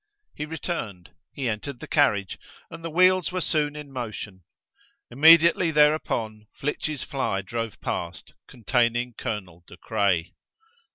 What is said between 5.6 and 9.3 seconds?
thereupon, Flitch's fly drove past, containing